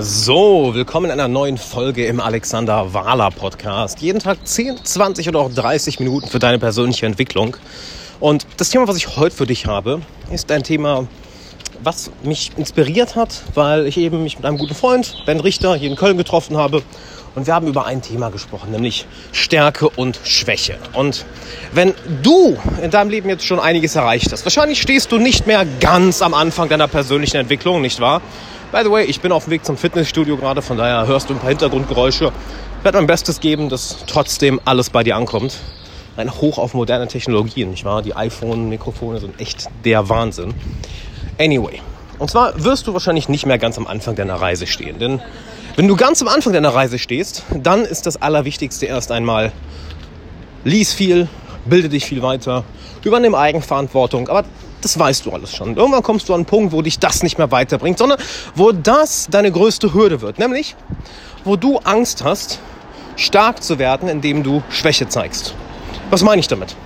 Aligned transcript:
So, 0.00 0.74
willkommen 0.74 1.06
in 1.06 1.12
einer 1.12 1.28
neuen 1.28 1.56
Folge 1.56 2.06
im 2.06 2.18
Alexander 2.18 2.92
Wahler 2.92 3.30
Podcast. 3.30 4.00
Jeden 4.00 4.18
Tag 4.18 4.38
10, 4.42 4.84
20 4.84 5.28
oder 5.28 5.38
auch 5.38 5.52
30 5.52 6.00
Minuten 6.00 6.26
für 6.26 6.40
deine 6.40 6.58
persönliche 6.58 7.06
Entwicklung. 7.06 7.56
Und 8.18 8.44
das 8.56 8.70
Thema, 8.70 8.88
was 8.88 8.96
ich 8.96 9.16
heute 9.16 9.36
für 9.36 9.46
dich 9.46 9.66
habe, 9.66 10.00
ist 10.32 10.50
ein 10.50 10.64
Thema, 10.64 11.06
was 11.82 12.10
mich 12.24 12.50
inspiriert 12.56 13.14
hat, 13.14 13.42
weil 13.54 13.86
ich 13.86 13.96
eben 13.96 14.24
mich 14.24 14.36
mit 14.36 14.44
einem 14.44 14.58
guten 14.58 14.74
Freund, 14.74 15.22
Ben 15.26 15.38
Richter, 15.38 15.76
hier 15.76 15.90
in 15.90 15.96
Köln 15.96 16.16
getroffen 16.16 16.56
habe. 16.56 16.82
Und 17.36 17.46
wir 17.46 17.54
haben 17.54 17.68
über 17.68 17.86
ein 17.86 18.02
Thema 18.02 18.30
gesprochen, 18.30 18.72
nämlich 18.72 19.06
Stärke 19.30 19.88
und 19.88 20.18
Schwäche. 20.24 20.76
Und 20.94 21.24
wenn 21.72 21.94
du 22.22 22.56
in 22.82 22.90
deinem 22.90 23.10
Leben 23.10 23.28
jetzt 23.28 23.44
schon 23.44 23.60
einiges 23.60 23.94
erreicht 23.94 24.32
hast, 24.32 24.44
wahrscheinlich 24.44 24.82
stehst 24.82 25.12
du 25.12 25.18
nicht 25.18 25.46
mehr 25.46 25.64
ganz 25.80 26.20
am 26.20 26.34
Anfang 26.34 26.68
deiner 26.68 26.88
persönlichen 26.88 27.36
Entwicklung, 27.36 27.80
nicht 27.80 28.00
wahr? 28.00 28.22
By 28.74 28.82
the 28.82 28.90
way, 28.90 29.04
ich 29.04 29.20
bin 29.20 29.30
auf 29.30 29.44
dem 29.44 29.52
Weg 29.52 29.64
zum 29.64 29.76
Fitnessstudio 29.76 30.36
gerade, 30.36 30.60
von 30.60 30.76
daher 30.76 31.06
hörst 31.06 31.30
du 31.30 31.34
ein 31.34 31.38
paar 31.38 31.50
Hintergrundgeräusche. 31.50 32.32
Ich 32.78 32.84
werde 32.84 32.98
mein 32.98 33.06
Bestes 33.06 33.38
geben, 33.38 33.68
dass 33.68 33.98
trotzdem 34.08 34.60
alles 34.64 34.90
bei 34.90 35.04
dir 35.04 35.14
ankommt. 35.14 35.60
Ein 36.16 36.34
Hoch 36.34 36.58
auf 36.58 36.74
moderne 36.74 37.06
Technologien, 37.06 37.70
nicht 37.70 37.84
wahr? 37.84 38.02
Die 38.02 38.16
iPhone-Mikrofone 38.16 39.20
sind 39.20 39.40
echt 39.40 39.68
der 39.84 40.08
Wahnsinn. 40.08 40.54
Anyway, 41.38 41.82
und 42.18 42.32
zwar 42.32 42.64
wirst 42.64 42.88
du 42.88 42.92
wahrscheinlich 42.92 43.28
nicht 43.28 43.46
mehr 43.46 43.58
ganz 43.58 43.78
am 43.78 43.86
Anfang 43.86 44.16
deiner 44.16 44.34
Reise 44.34 44.66
stehen. 44.66 44.98
Denn 44.98 45.22
wenn 45.76 45.86
du 45.86 45.94
ganz 45.94 46.20
am 46.20 46.26
Anfang 46.26 46.52
deiner 46.52 46.74
Reise 46.74 46.98
stehst, 46.98 47.44
dann 47.54 47.84
ist 47.84 48.06
das 48.06 48.20
Allerwichtigste 48.20 48.86
erst 48.86 49.12
einmal, 49.12 49.52
lies 50.64 50.92
viel, 50.92 51.28
bilde 51.64 51.88
dich 51.88 52.06
viel 52.06 52.22
weiter, 52.22 52.64
übernimm 53.04 53.36
Eigenverantwortung. 53.36 54.28
Aber 54.28 54.42
das 54.84 54.98
weißt 54.98 55.24
du 55.26 55.32
alles 55.32 55.54
schon. 55.54 55.76
Irgendwann 55.76 56.02
kommst 56.02 56.28
du 56.28 56.34
an 56.34 56.40
einen 56.40 56.46
Punkt, 56.46 56.72
wo 56.72 56.82
dich 56.82 56.98
das 56.98 57.22
nicht 57.22 57.38
mehr 57.38 57.50
weiterbringt, 57.50 57.98
sondern 57.98 58.18
wo 58.54 58.70
das 58.72 59.28
deine 59.30 59.50
größte 59.50 59.94
Hürde 59.94 60.20
wird. 60.20 60.38
Nämlich, 60.38 60.76
wo 61.44 61.56
du 61.56 61.78
Angst 61.78 62.22
hast, 62.22 62.58
stark 63.16 63.62
zu 63.62 63.78
werden, 63.78 64.08
indem 64.08 64.42
du 64.42 64.62
Schwäche 64.68 65.08
zeigst. 65.08 65.54
Was 66.10 66.22
meine 66.22 66.40
ich 66.40 66.48
damit? 66.48 66.76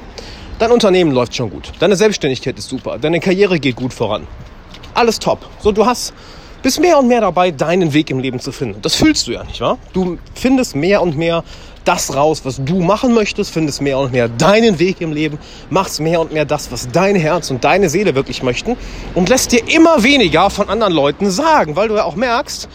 Dein 0.59 0.71
Unternehmen 0.71 1.13
läuft 1.13 1.35
schon 1.35 1.51
gut. 1.51 1.73
Deine 1.79 1.97
Selbstständigkeit 1.97 2.59
ist 2.59 2.69
super. 2.69 2.99
Deine 2.99 3.21
Karriere 3.21 3.59
geht 3.59 3.77
gut 3.77 3.93
voran. 3.93 4.27
Alles 4.95 5.19
top. 5.19 5.47
So, 5.61 5.73
du 5.73 5.87
hast 5.87 6.13
bist 6.63 6.81
mehr 6.81 6.99
und 6.99 7.09
mehr 7.09 7.21
dabei, 7.21 7.51
deinen 7.51 7.93
Weg 7.93 8.11
im 8.11 8.19
Leben 8.19 8.41
zu 8.41 8.53
finden. 8.53 8.83
Das 8.83 8.95
fühlst 8.95 9.27
du 9.27 9.33
ja, 9.33 9.45
nicht 9.45 9.61
wahr? 9.61 9.79
Du 9.93 10.19
findest 10.35 10.75
mehr 10.75 11.03
und 11.03 11.17
mehr 11.17 11.45
das 11.85 12.15
raus, 12.15 12.43
was 12.45 12.61
du 12.63 12.81
machen 12.81 13.15
möchtest, 13.15 13.51
findest 13.51 13.81
mehr 13.81 13.99
und 13.99 14.13
mehr 14.13 14.29
deinen 14.29 14.79
Weg 14.79 15.01
im 15.01 15.13
Leben, 15.13 15.39
machst 15.71 16.01
mehr 16.01 16.21
und 16.21 16.33
mehr 16.33 16.45
das, 16.45 16.71
was 16.71 16.89
dein 16.93 17.17
Herz 17.17 17.51
und 17.51 17.65
deine 17.65 17.89
Seele 17.89 18.15
wirklich 18.15 18.43
möchten 18.43 18.77
und 19.15 19.31
lässt 19.31 19.53
dir 19.53 19.63
immer 19.69 20.03
weniger 20.03 20.51
von 20.51 20.69
anderen 20.69 20.93
Leuten 20.93 21.31
sagen, 21.31 21.77
weil 21.77 21.89
du 21.89 21.97
ja 21.97 22.05
auch 22.05 22.17
merkst, 22.17 22.69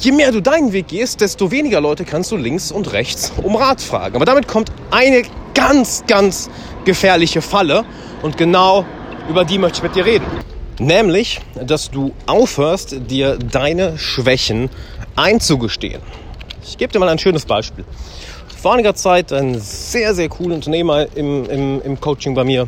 je 0.00 0.10
mehr 0.10 0.32
du 0.32 0.42
deinen 0.42 0.72
Weg 0.72 0.88
gehst, 0.88 1.20
desto 1.20 1.52
weniger 1.52 1.80
Leute 1.80 2.04
kannst 2.04 2.32
du 2.32 2.36
links 2.36 2.72
und 2.72 2.92
rechts 2.92 3.32
um 3.42 3.54
Rat 3.54 3.80
fragen. 3.80 4.16
Aber 4.16 4.24
damit 4.24 4.48
kommt 4.48 4.72
eine 4.90 5.22
ganz, 5.54 6.02
ganz 6.08 6.50
gefährliche 6.84 7.42
Falle 7.42 7.84
und 8.22 8.36
genau 8.36 8.84
über 9.28 9.44
die 9.44 9.58
möchte 9.58 9.78
ich 9.78 9.82
mit 9.84 9.94
dir 9.94 10.04
reden. 10.04 10.24
Nämlich, 10.78 11.40
dass 11.60 11.90
du 11.90 12.12
aufhörst, 12.26 13.10
dir 13.10 13.36
deine 13.36 13.98
Schwächen 13.98 14.70
einzugestehen. 15.16 16.00
Ich 16.62 16.78
gebe 16.78 16.92
dir 16.92 16.98
mal 16.98 17.08
ein 17.08 17.18
schönes 17.18 17.44
Beispiel 17.44 17.84
vor 18.60 18.72
einiger 18.72 18.94
Zeit 18.94 19.32
ein 19.32 19.60
sehr, 19.60 20.14
sehr 20.14 20.28
cooler 20.28 20.56
Unternehmer 20.56 21.06
im, 21.14 21.48
im, 21.48 21.80
im 21.82 22.00
Coaching 22.00 22.34
bei 22.34 22.42
mir. 22.42 22.66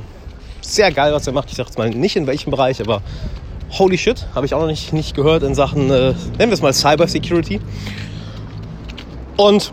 Sehr 0.60 0.92
geil, 0.92 1.12
was 1.12 1.26
er 1.26 1.32
macht. 1.32 1.50
Ich 1.50 1.56
sage 1.56 1.68
jetzt 1.68 1.78
mal 1.78 1.90
nicht 1.90 2.14
in 2.14 2.28
welchem 2.28 2.52
Bereich, 2.52 2.80
aber 2.80 3.02
holy 3.72 3.98
shit, 3.98 4.26
habe 4.34 4.46
ich 4.46 4.54
auch 4.54 4.60
noch 4.60 4.68
nicht, 4.68 4.92
nicht 4.92 5.16
gehört 5.16 5.42
in 5.42 5.54
Sachen, 5.54 5.90
äh, 5.90 6.14
nennen 6.38 6.50
wir 6.50 6.52
es 6.52 6.62
mal 6.62 6.72
Cyber 6.72 7.08
Security. 7.08 7.60
Und 9.36 9.72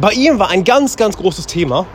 bei 0.00 0.12
ihm 0.12 0.38
war 0.38 0.48
ein 0.48 0.64
ganz, 0.64 0.96
ganz 0.96 1.18
großes 1.18 1.46
Thema, 1.46 1.86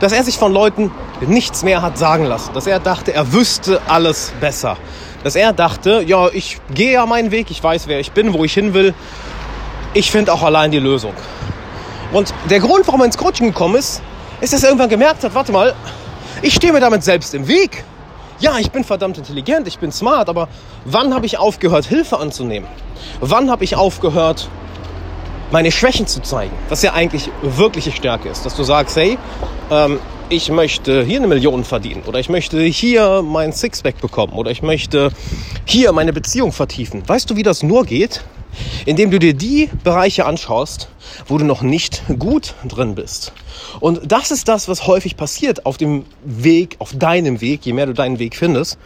dass 0.00 0.12
er 0.12 0.24
sich 0.24 0.38
von 0.38 0.52
Leuten 0.52 0.90
nichts 1.26 1.62
mehr 1.62 1.82
hat 1.82 1.98
sagen 1.98 2.24
lassen. 2.24 2.52
Dass 2.54 2.66
er 2.66 2.80
dachte, 2.80 3.12
er 3.12 3.32
wüsste 3.32 3.80
alles 3.88 4.32
besser. 4.40 4.76
Dass 5.24 5.34
er 5.34 5.52
dachte, 5.52 6.02
ja, 6.06 6.28
ich 6.28 6.58
gehe 6.74 6.92
ja 6.92 7.06
meinen 7.06 7.30
Weg, 7.30 7.50
ich 7.50 7.62
weiß, 7.62 7.88
wer 7.88 8.00
ich 8.00 8.12
bin, 8.12 8.32
wo 8.32 8.44
ich 8.44 8.54
hin 8.54 8.74
will. 8.74 8.94
Ich 9.94 10.10
finde 10.10 10.32
auch 10.32 10.42
allein 10.42 10.70
die 10.70 10.78
Lösung. 10.78 11.12
Und 12.12 12.32
der 12.48 12.60
Grund, 12.60 12.86
warum 12.86 13.00
er 13.00 13.06
ins 13.06 13.18
Coaching 13.18 13.48
gekommen 13.48 13.76
ist, 13.76 14.00
ist, 14.40 14.52
dass 14.52 14.62
er 14.62 14.68
irgendwann 14.68 14.88
gemerkt 14.88 15.24
hat, 15.24 15.34
warte 15.34 15.52
mal, 15.52 15.74
ich 16.42 16.54
stehe 16.54 16.72
mir 16.72 16.80
damit 16.80 17.02
selbst 17.02 17.34
im 17.34 17.48
Weg. 17.48 17.84
Ja, 18.40 18.56
ich 18.58 18.70
bin 18.70 18.84
verdammt 18.84 19.18
intelligent, 19.18 19.66
ich 19.66 19.78
bin 19.78 19.90
smart, 19.90 20.28
aber 20.28 20.48
wann 20.84 21.12
habe 21.12 21.26
ich 21.26 21.38
aufgehört, 21.38 21.84
Hilfe 21.86 22.18
anzunehmen? 22.18 22.68
Wann 23.20 23.50
habe 23.50 23.64
ich 23.64 23.74
aufgehört, 23.74 24.48
meine 25.50 25.72
Schwächen 25.72 26.06
zu 26.06 26.22
zeigen? 26.22 26.52
Was 26.68 26.82
ja 26.82 26.92
eigentlich 26.92 27.30
wirkliche 27.42 27.90
Stärke 27.90 28.28
ist, 28.28 28.46
dass 28.46 28.54
du 28.54 28.62
sagst, 28.62 28.96
hey, 28.96 29.18
ähm, 29.70 29.98
ich 30.30 30.50
möchte 30.50 31.04
hier 31.04 31.18
eine 31.18 31.26
Million 31.26 31.64
verdienen 31.64 32.02
oder 32.06 32.18
ich 32.18 32.28
möchte 32.28 32.60
hier 32.60 33.22
mein 33.22 33.52
Sixpack 33.52 34.00
bekommen 34.00 34.34
oder 34.34 34.50
ich 34.50 34.62
möchte 34.62 35.10
hier 35.64 35.92
meine 35.92 36.12
Beziehung 36.12 36.52
vertiefen. 36.52 37.02
Weißt 37.06 37.30
du, 37.30 37.36
wie 37.36 37.42
das 37.42 37.62
nur 37.62 37.84
geht? 37.84 38.24
indem 38.86 39.10
du 39.10 39.18
dir 39.18 39.34
die 39.34 39.68
Bereiche 39.84 40.24
anschaust, 40.24 40.88
wo 41.28 41.38
du 41.38 41.44
noch 41.44 41.62
nicht 41.62 42.02
gut 42.18 42.54
drin 42.66 42.94
bist. 42.94 43.32
Und 43.78 44.10
das 44.10 44.30
ist 44.32 44.48
das, 44.48 44.68
was 44.68 44.86
häufig 44.86 45.16
passiert 45.16 45.64
auf 45.66 45.76
dem 45.76 46.04
Weg, 46.24 46.76
auf 46.78 46.92
deinem 46.96 47.40
Weg, 47.40 47.64
je 47.66 47.72
mehr 47.72 47.86
du 47.86 47.94
deinen 47.94 48.18
Weg 48.18 48.34
findest. 48.34 48.78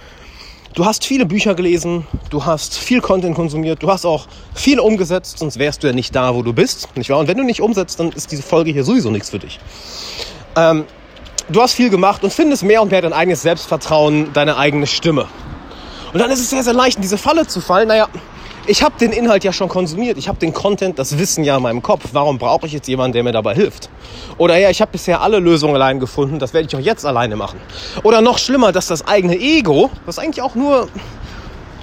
Du 0.75 0.85
hast 0.85 1.07
viele 1.07 1.25
Bücher 1.25 1.55
gelesen, 1.55 2.07
du 2.29 2.45
hast 2.45 2.77
viel 2.77 3.01
Content 3.01 3.35
konsumiert, 3.35 3.83
du 3.83 3.91
hast 3.91 4.05
auch 4.05 4.27
viel 4.53 4.81
umgesetzt, 4.81 5.39
sonst 5.39 5.59
wärst 5.59 5.83
du 5.83 5.87
ja 5.87 5.93
nicht 5.95 6.15
da, 6.15 6.35
wo 6.35 6.43
du 6.43 6.53
bist, 6.53 6.89
nicht 6.97 7.09
wahr? 7.09 7.21
Und 7.21 7.29
wenn 7.29 7.39
du 7.39 7.45
nicht 7.45 7.63
umsetzt, 7.63 8.01
dann 8.01 8.11
ist 8.11 8.33
diese 8.33 8.43
Folge 8.43 8.73
hier 8.73 8.85
sowieso 8.85 9.11
nichts 9.11 9.31
für 9.31 9.39
dich. 9.39 9.61
Ähm, 10.57 10.85
du 11.49 11.61
hast 11.63 11.75
viel 11.75 11.91
gemacht 11.91 12.23
und 12.25 12.33
findest 12.33 12.63
mehr 12.63 12.83
und 12.83 12.91
mehr 12.91 13.03
dein 13.03 13.13
eigenes 13.13 13.43
Selbstvertrauen, 13.43 14.33
deine 14.33 14.57
eigene 14.57 14.87
Stimme. 14.87 15.27
Und 16.13 16.21
dann 16.21 16.31
ist 16.31 16.41
es 16.41 16.51
sehr, 16.51 16.63
sehr 16.63 16.75
leicht, 16.75 16.97
in 16.97 17.03
diese 17.03 17.19
Falle 17.19 17.47
zu 17.47 17.61
fallen. 17.61 17.89
Naja, 17.89 18.09
ich 18.67 18.83
habe 18.83 18.95
den 19.01 19.13
Inhalt 19.13 19.45
ja 19.45 19.53
schon 19.53 19.69
konsumiert. 19.69 20.19
Ich 20.19 20.29
habe 20.29 20.39
den 20.39 20.53
Content, 20.53 20.99
das 20.99 21.19
Wissen 21.19 21.43
ja 21.43 21.57
in 21.57 21.63
meinem 21.63 21.83
Kopf. 21.83 22.11
Warum 22.13 22.39
brauche 22.39 22.67
ich 22.67 22.73
jetzt 22.73 22.87
jemanden, 22.87 23.15
der 23.15 23.23
mir 23.25 23.33
dabei 23.33 23.55
hilft? 23.55 23.89
Oder 24.39 24.57
ja, 24.59 24.71
ich 24.71 24.81
habe 24.81 24.93
bisher 24.93 25.21
alle 25.21 25.39
Lösungen 25.39 25.75
allein 25.75 26.01
gefunden. 26.01 26.39
Das 26.39 26.53
werde 26.53 26.69
ich 26.69 26.77
auch 26.77 26.81
jetzt 26.81 27.05
alleine 27.05 27.35
machen. 27.35 27.61
Oder 28.03 28.21
noch 28.21 28.39
schlimmer, 28.39 28.71
dass 28.71 28.87
das 28.87 29.07
eigene 29.07 29.37
Ego, 29.37 29.91
was 30.07 30.19
eigentlich 30.19 30.43
auch 30.43 30.55
nur 30.55 30.89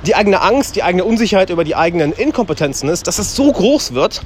die 0.05 0.15
eigene 0.15 0.41
Angst, 0.41 0.75
die 0.75 0.83
eigene 0.83 1.03
Unsicherheit 1.03 1.49
über 1.49 1.63
die 1.63 1.75
eigenen 1.75 2.13
Inkompetenzen 2.13 2.87
ist, 2.87 3.07
dass 3.07 3.19
es 3.19 3.35
so 3.35 3.51
groß 3.51 3.93
wird 3.93 4.21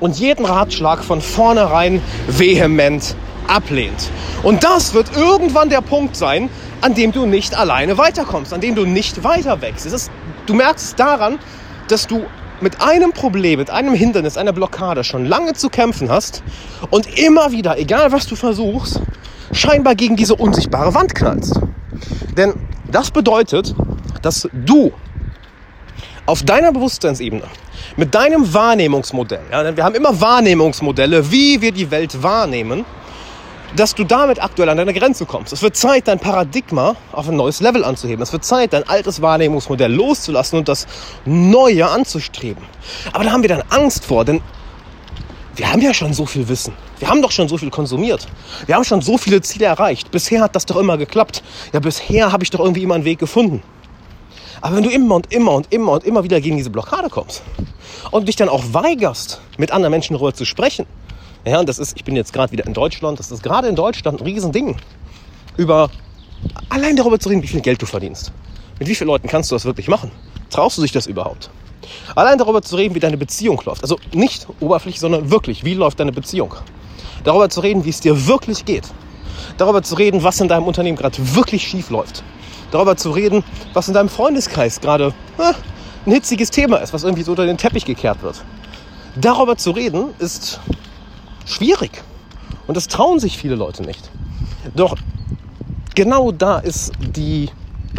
und 0.00 0.18
jeden 0.18 0.46
Ratschlag 0.46 1.04
von 1.04 1.20
vornherein 1.20 2.00
vehement 2.28 3.14
ablehnt. 3.48 4.10
Und 4.42 4.64
das 4.64 4.94
wird 4.94 5.16
irgendwann 5.16 5.68
der 5.68 5.80
Punkt 5.80 6.16
sein, 6.16 6.48
an 6.80 6.94
dem 6.94 7.12
du 7.12 7.26
nicht 7.26 7.56
alleine 7.56 7.98
weiterkommst, 7.98 8.52
an 8.52 8.60
dem 8.60 8.74
du 8.74 8.84
nicht 8.84 9.24
weiter 9.24 9.60
wächst. 9.60 9.86
Ist, 9.86 10.10
du 10.46 10.54
merkst 10.54 10.86
es 10.86 10.94
daran, 10.94 11.38
dass 11.88 12.06
du 12.06 12.24
mit 12.60 12.80
einem 12.80 13.12
Problem, 13.12 13.58
mit 13.58 13.70
einem 13.70 13.94
Hindernis, 13.94 14.36
einer 14.36 14.52
Blockade 14.52 15.04
schon 15.04 15.26
lange 15.26 15.54
zu 15.54 15.68
kämpfen 15.70 16.10
hast 16.10 16.42
und 16.90 17.18
immer 17.18 17.52
wieder, 17.52 17.78
egal 17.78 18.12
was 18.12 18.26
du 18.26 18.36
versuchst, 18.36 19.00
scheinbar 19.52 19.94
gegen 19.94 20.16
diese 20.16 20.34
unsichtbare 20.34 20.94
Wand 20.94 21.14
knallst. 21.14 21.60
Denn 22.36 22.54
das 22.90 23.10
bedeutet, 23.10 23.74
dass 24.22 24.48
du 24.52 24.92
auf 26.26 26.42
deiner 26.42 26.72
Bewusstseinsebene 26.72 27.44
mit 27.96 28.14
deinem 28.14 28.52
Wahrnehmungsmodell, 28.52 29.40
ja, 29.50 29.76
wir 29.76 29.84
haben 29.84 29.94
immer 29.94 30.20
Wahrnehmungsmodelle, 30.20 31.30
wie 31.30 31.60
wir 31.60 31.72
die 31.72 31.90
Welt 31.90 32.22
wahrnehmen, 32.22 32.84
dass 33.76 33.94
du 33.94 34.04
damit 34.04 34.42
aktuell 34.42 34.68
an 34.68 34.76
deine 34.76 34.94
Grenze 34.94 35.26
kommst. 35.26 35.52
Es 35.52 35.62
wird 35.62 35.76
Zeit, 35.76 36.08
dein 36.08 36.18
Paradigma 36.18 36.96
auf 37.12 37.28
ein 37.28 37.36
neues 37.36 37.60
Level 37.60 37.84
anzuheben. 37.84 38.22
Es 38.22 38.32
wird 38.32 38.44
Zeit, 38.44 38.72
dein 38.72 38.88
altes 38.88 39.20
Wahrnehmungsmodell 39.20 39.92
loszulassen 39.92 40.58
und 40.58 40.68
das 40.68 40.86
Neue 41.24 41.86
anzustreben. 41.88 42.64
Aber 43.12 43.24
da 43.24 43.32
haben 43.32 43.42
wir 43.42 43.48
dann 43.48 43.62
Angst 43.70 44.04
vor, 44.04 44.24
denn 44.24 44.40
wir 45.56 45.72
haben 45.72 45.80
ja 45.80 45.92
schon 45.92 46.14
so 46.14 46.24
viel 46.24 46.48
Wissen. 46.48 46.72
Wir 46.98 47.08
haben 47.08 47.20
doch 47.20 47.32
schon 47.32 47.48
so 47.48 47.58
viel 47.58 47.70
konsumiert. 47.70 48.26
Wir 48.66 48.76
haben 48.76 48.84
schon 48.84 49.02
so 49.02 49.18
viele 49.18 49.40
Ziele 49.40 49.66
erreicht. 49.66 50.10
Bisher 50.10 50.40
hat 50.40 50.54
das 50.54 50.66
doch 50.66 50.76
immer 50.76 50.96
geklappt. 50.96 51.42
Ja, 51.72 51.80
bisher 51.80 52.32
habe 52.32 52.44
ich 52.44 52.50
doch 52.50 52.60
irgendwie 52.60 52.84
immer 52.84 52.94
einen 52.94 53.04
Weg 53.04 53.18
gefunden. 53.18 53.62
Aber 54.60 54.76
wenn 54.76 54.84
du 54.84 54.90
immer 54.90 55.16
und 55.16 55.32
immer 55.32 55.52
und 55.52 55.72
immer 55.72 55.92
und 55.92 56.04
immer 56.04 56.24
wieder 56.24 56.40
gegen 56.40 56.56
diese 56.56 56.70
Blockade 56.70 57.08
kommst 57.08 57.42
und 58.10 58.26
dich 58.26 58.36
dann 58.36 58.48
auch 58.48 58.64
weigerst, 58.72 59.40
mit 59.56 59.70
anderen 59.70 59.90
Menschen 59.90 60.14
darüber 60.14 60.34
zu 60.34 60.44
sprechen, 60.44 60.86
ja, 61.44 61.60
und 61.60 61.68
das 61.68 61.78
ist, 61.78 61.96
ich 61.96 62.04
bin 62.04 62.16
jetzt 62.16 62.32
gerade 62.32 62.52
wieder 62.52 62.66
in 62.66 62.74
Deutschland, 62.74 63.18
das 63.18 63.30
ist 63.30 63.42
gerade 63.42 63.68
in 63.68 63.76
Deutschland 63.76 64.20
ein 64.20 64.24
Riesending. 64.24 64.76
Über 65.56 65.90
allein 66.68 66.96
darüber 66.96 67.18
zu 67.18 67.28
reden, 67.28 67.42
wie 67.42 67.48
viel 67.48 67.60
Geld 67.60 67.80
du 67.80 67.86
verdienst. 67.86 68.32
Mit 68.78 68.88
wie 68.88 68.94
vielen 68.94 69.08
Leuten 69.08 69.28
kannst 69.28 69.50
du 69.50 69.54
das 69.54 69.64
wirklich 69.64 69.88
machen? 69.88 70.10
Traust 70.50 70.78
du 70.78 70.82
sich 70.82 70.92
das 70.92 71.06
überhaupt? 71.06 71.50
Allein 72.14 72.38
darüber 72.38 72.62
zu 72.62 72.76
reden, 72.76 72.94
wie 72.94 73.00
deine 73.00 73.16
Beziehung 73.16 73.60
läuft. 73.64 73.82
Also 73.82 73.98
nicht 74.12 74.46
oberflächlich, 74.60 75.00
sondern 75.00 75.30
wirklich, 75.30 75.64
wie 75.64 75.74
läuft 75.74 76.00
deine 76.00 76.12
Beziehung? 76.12 76.54
Darüber 77.24 77.48
zu 77.48 77.60
reden, 77.60 77.84
wie 77.84 77.90
es 77.90 78.00
dir 78.00 78.26
wirklich 78.26 78.64
geht. 78.64 78.84
Darüber 79.56 79.82
zu 79.82 79.94
reden, 79.94 80.22
was 80.22 80.40
in 80.40 80.48
deinem 80.48 80.64
Unternehmen 80.64 80.96
gerade 80.96 81.16
wirklich 81.34 81.66
schief 81.66 81.90
läuft. 81.90 82.22
Darüber 82.70 82.96
zu 82.96 83.10
reden, 83.10 83.42
was 83.72 83.88
in 83.88 83.94
deinem 83.94 84.08
Freundeskreis 84.08 84.80
gerade 84.80 85.14
äh, 85.38 85.52
ein 86.06 86.12
hitziges 86.12 86.50
Thema 86.50 86.76
ist, 86.78 86.92
was 86.92 87.04
irgendwie 87.04 87.22
so 87.22 87.32
unter 87.32 87.46
den 87.46 87.56
Teppich 87.56 87.84
gekehrt 87.84 88.22
wird. 88.22 88.44
Darüber 89.16 89.56
zu 89.56 89.70
reden 89.70 90.14
ist 90.18 90.60
schwierig. 91.48 92.02
Und 92.66 92.76
das 92.76 92.88
trauen 92.88 93.18
sich 93.18 93.38
viele 93.38 93.54
Leute 93.54 93.82
nicht. 93.82 94.10
Doch 94.74 94.96
genau 95.94 96.32
da 96.32 96.58
ist 96.58 96.92
die, 97.00 97.50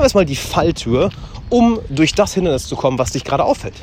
ist 0.03 0.15
mal 0.15 0.25
die 0.25 0.35
Falltür, 0.35 1.09
um 1.49 1.79
durch 1.89 2.13
das 2.13 2.33
Hindernis 2.33 2.67
zu 2.67 2.75
kommen, 2.75 2.99
was 2.99 3.11
dich 3.11 3.23
gerade 3.23 3.43
auffällt. 3.43 3.73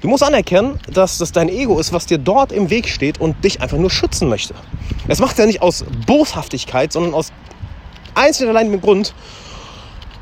Du 0.00 0.08
musst 0.08 0.22
anerkennen, 0.22 0.78
dass 0.92 1.18
das 1.18 1.32
dein 1.32 1.48
Ego 1.48 1.78
ist, 1.78 1.92
was 1.92 2.06
dir 2.06 2.18
dort 2.18 2.52
im 2.52 2.70
Weg 2.70 2.88
steht 2.88 3.20
und 3.20 3.44
dich 3.44 3.60
einfach 3.60 3.76
nur 3.76 3.90
schützen 3.90 4.28
möchte. 4.28 4.54
Es 5.06 5.18
macht 5.18 5.38
ja 5.38 5.46
nicht 5.46 5.62
aus 5.62 5.84
Boshaftigkeit, 6.06 6.92
sondern 6.92 7.14
aus 7.14 7.32
einzig 8.14 8.44
und 8.44 8.50
allein 8.50 8.70
dem 8.70 8.80
Grund, 8.80 9.14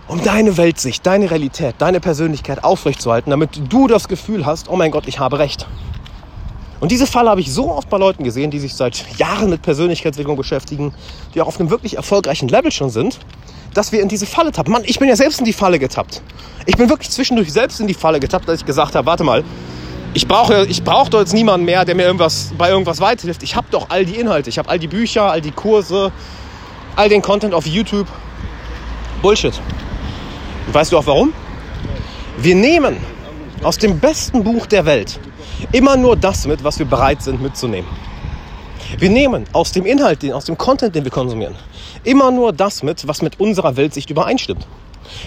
um 0.09 0.23
deine 0.23 0.57
Weltsicht, 0.57 1.07
deine 1.07 1.31
Realität, 1.31 1.77
deine 1.79 2.01
Persönlichkeit 2.01 2.65
aufrechtzuerhalten, 2.65 3.31
damit 3.31 3.61
du 3.71 3.87
das 3.87 4.09
Gefühl 4.09 4.47
hast, 4.47 4.69
oh 4.69 4.77
mein 4.77 4.91
Gott, 4.91 5.07
ich 5.07 5.19
habe 5.19 5.39
recht. 5.39 5.67
Und 6.81 6.93
diese 6.93 7.07
Falle 7.07 7.31
habe 7.31 7.41
ich 7.41 7.53
so 7.53 7.71
oft 7.71 7.89
bei 7.91 7.99
Leuten 7.99 8.23
gesehen, 8.23 8.51
die 8.51 8.59
sich 8.59 8.75
seit 8.75 9.05
Jahren 9.19 9.51
mit 9.51 9.63
Persönlichkeitsentwicklung 9.63 10.37
beschäftigen, 10.37 10.95
die 11.35 11.41
auch 11.41 11.49
auf 11.49 11.59
einem 11.59 11.71
wirklich 11.71 11.97
erfolgreichen 11.97 12.49
Level 12.49 12.71
schon 12.71 12.91
sind, 12.91 13.19
dass 13.75 13.91
wir 13.91 14.01
in 14.01 14.09
diese 14.09 14.27
Falle 14.27 14.53
tappen. 14.53 14.73
Mann, 14.73 14.83
ich 14.85 14.99
bin 14.99 15.09
ja 15.09 15.17
selbst 15.17 15.41
in 15.41 15.45
die 15.45 15.53
Falle 15.53 15.79
getappt. 15.79 16.23
Ich 16.67 16.77
bin 16.77 16.89
wirklich 16.89 17.11
zwischendurch 17.11 17.53
selbst 17.53 17.81
in 17.81 17.87
die 17.87 17.95
Falle 17.95 18.21
getappt, 18.21 18.49
dass 18.49 18.61
ich 18.61 18.67
gesagt 18.67 18.95
habe, 18.95 19.07
warte 19.07 19.25
mal, 19.25 19.45
ich 20.15 20.27
brauche 20.27 20.67
ich 20.67 20.83
brauche 20.83 21.11
doch 21.11 21.21
jetzt 21.21 21.35
niemanden 21.35 21.67
mehr, 21.67 21.85
der 21.85 21.95
mir 21.95 22.05
irgendwas 22.05 22.53
bei 22.57 22.71
irgendwas 22.71 23.01
weiterhilft. 23.01 23.43
Ich 23.43 23.57
habe 23.57 23.67
doch 23.71 23.91
all 23.91 24.05
die 24.05 24.15
Inhalte, 24.15 24.49
ich 24.49 24.59
habe 24.59 24.69
all 24.69 24.79
die 24.79 24.89
Bücher, 24.89 25.25
all 25.25 25.41
die 25.41 25.51
Kurse, 25.51 26.13
all 26.97 27.09
den 27.09 27.23
Content 27.23 27.55
auf 27.55 27.67
YouTube. 27.67 28.07
Bullshit. 29.21 29.61
Und 30.67 30.75
weißt 30.75 30.93
du 30.93 30.99
auch 30.99 31.07
warum? 31.07 31.33
Wir 32.39 32.55
nehmen 32.55 32.97
aus 33.63 33.79
dem 33.79 33.99
besten 33.99 34.45
Buch 34.45 34.67
der 34.67 34.87
Welt 34.87 35.19
immer 35.73 35.97
nur 35.97 36.17
das 36.17 36.47
mit, 36.47 36.65
was 36.65 36.79
wir 36.79 36.87
bereit 36.87 37.23
sind 37.23 37.43
mitzunehmen. 37.43 37.89
Wir 38.99 39.11
nehmen 39.11 39.45
aus 39.53 39.73
dem 39.73 39.85
Inhalt, 39.85 40.25
aus 40.33 40.47
dem 40.47 40.57
Content, 40.57 40.95
den 40.95 41.05
wir 41.05 41.11
konsumieren, 41.11 41.55
immer 42.05 42.31
nur 42.31 42.53
das 42.53 42.83
mit, 42.83 43.07
was 43.07 43.23
mit 43.23 43.39
unserer 43.39 43.77
Weltsicht 43.77 44.11
übereinstimmt. 44.11 44.67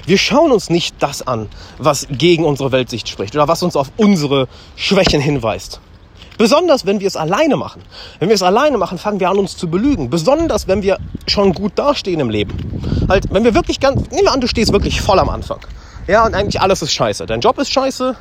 Wir 0.06 0.18
schauen 0.18 0.51
uns 0.51 0.69
nicht 0.69 0.95
das 1.00 1.25
an, 1.25 1.48
was 1.78 2.07
gegen 2.10 2.45
unsere 2.45 2.72
Weltsicht 2.72 3.07
spricht 3.10 3.36
oder 3.36 3.48
was 3.48 3.63
uns 3.63 3.75
auf 3.75 3.92
unsere 3.98 4.48
Schwächen 4.75 5.22
hinweist. 5.22 5.80
Besonders 6.38 6.86
wenn 6.88 7.00
wir 7.00 7.07
es 7.07 7.16
alleine 7.16 7.56
machen. 7.56 7.84
Wenn 8.19 8.30
wir 8.30 8.34
es 8.36 8.42
alleine 8.42 8.77
machen, 8.77 8.98
fangen 8.98 9.19
wir 9.19 9.30
an, 9.30 9.38
uns 9.38 9.57
zu 9.57 9.69
belügen. 9.69 10.10
Besonders 10.10 10.68
wenn 10.68 10.81
wir 10.81 10.98
schon 11.27 11.54
gut 11.54 11.74
dastehen 11.75 12.19
im 12.19 12.30
Leben. 12.31 13.07
Halt, 13.07 13.25
wenn 13.31 13.44
wir 13.44 13.54
wirklich 13.54 13.80
ganz, 13.80 14.10
nehmen 14.10 14.24
wir 14.24 14.31
an, 14.31 14.42
du 14.42 14.48
stehst 14.48 14.74
wirklich 14.74 15.01
voll 15.01 15.19
am 15.19 15.30
Anfang. 15.30 15.60
Ja, 16.07 16.25
und 16.25 16.34
eigentlich 16.34 16.60
alles 16.60 16.81
ist 16.81 16.94
scheiße. 16.94 17.27
Dein 17.27 17.42
Job 17.42 17.60
ist 17.60 17.72
scheiße, 17.72 18.16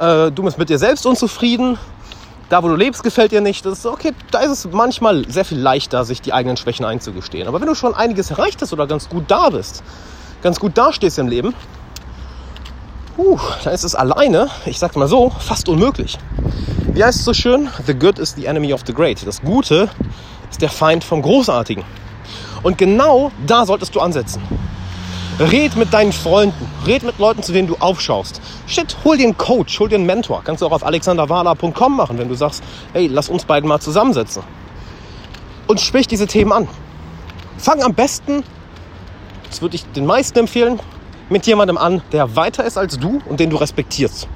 äh, 0.00 0.32
du 0.32 0.42
bist 0.42 0.58
mit 0.58 0.68
dir 0.68 0.78
selbst 0.78 1.06
unzufrieden, 1.06 1.78
da 2.48 2.62
wo 2.62 2.68
du 2.68 2.74
lebst 2.74 3.02
gefällt 3.02 3.32
dir 3.32 3.40
nicht. 3.40 3.64
Das 3.64 3.78
ist 3.80 3.86
okay, 3.86 4.12
da 4.30 4.40
ist 4.40 4.50
es 4.50 4.68
manchmal 4.72 5.24
sehr 5.30 5.44
viel 5.44 5.58
leichter, 5.58 6.04
sich 6.04 6.20
die 6.20 6.32
eigenen 6.32 6.56
Schwächen 6.56 6.84
einzugestehen. 6.84 7.46
Aber 7.46 7.60
wenn 7.60 7.68
du 7.68 7.74
schon 7.74 7.94
einiges 7.94 8.30
erreicht 8.30 8.60
hast 8.62 8.72
oder 8.72 8.86
ganz 8.86 9.08
gut 9.08 9.24
da 9.28 9.50
bist, 9.50 9.84
ganz 10.42 10.58
gut 10.58 10.76
dastehst 10.76 11.18
im 11.18 11.28
Leben, 11.28 11.54
uh, 13.18 13.38
dann 13.62 13.74
ist 13.74 13.84
es 13.84 13.94
alleine, 13.94 14.48
ich 14.64 14.78
sag 14.78 14.96
mal 14.96 15.06
so, 15.06 15.30
fast 15.38 15.68
unmöglich. 15.68 16.18
Wie 16.92 17.04
heißt 17.04 17.18
es 17.20 17.24
so 17.24 17.34
schön? 17.34 17.68
The 17.86 17.94
good 17.94 18.18
is 18.18 18.34
the 18.34 18.46
enemy 18.46 18.72
of 18.72 18.80
the 18.86 18.94
great. 18.94 19.24
Das 19.24 19.40
Gute 19.42 19.88
ist 20.50 20.60
der 20.60 20.70
Feind 20.70 21.04
vom 21.04 21.22
Großartigen. 21.22 21.84
Und 22.62 22.78
genau 22.78 23.30
da 23.46 23.64
solltest 23.64 23.94
du 23.94 24.00
ansetzen. 24.00 24.42
Red 25.40 25.74
mit 25.74 25.90
deinen 25.94 26.12
Freunden, 26.12 26.70
red 26.86 27.02
mit 27.02 27.18
Leuten, 27.18 27.42
zu 27.42 27.52
denen 27.52 27.66
du 27.66 27.74
aufschaust. 27.80 28.42
Shit, 28.66 28.94
hol 29.04 29.16
dir 29.16 29.24
einen 29.24 29.38
Coach, 29.38 29.80
hol 29.80 29.88
dir 29.88 29.94
einen 29.94 30.04
Mentor. 30.04 30.42
Kannst 30.44 30.60
du 30.60 30.66
auch 30.66 30.72
auf 30.72 30.84
alexanderwala.com 30.84 31.96
machen, 31.96 32.18
wenn 32.18 32.28
du 32.28 32.34
sagst, 32.34 32.62
hey, 32.92 33.06
lass 33.06 33.30
uns 33.30 33.46
beiden 33.46 33.66
mal 33.66 33.80
zusammensetzen. 33.80 34.42
Und 35.66 35.80
sprich 35.80 36.06
diese 36.06 36.26
Themen 36.26 36.52
an. 36.52 36.68
Fang 37.56 37.82
am 37.82 37.94
besten, 37.94 38.44
das 39.48 39.62
würde 39.62 39.76
ich 39.76 39.86
den 39.92 40.04
meisten 40.04 40.38
empfehlen, 40.40 40.78
mit 41.30 41.46
jemandem 41.46 41.78
an, 41.78 42.02
der 42.12 42.36
weiter 42.36 42.64
ist 42.64 42.76
als 42.76 42.98
du 42.98 43.22
und 43.26 43.40
den 43.40 43.48
du 43.48 43.56
respektierst. 43.56 44.28